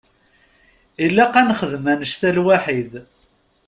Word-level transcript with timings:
Ilaq 1.05 1.33
ad 1.41 1.45
nexdem 1.47 1.85
annect-a 1.91 2.29
lwaḥid. 2.37 2.91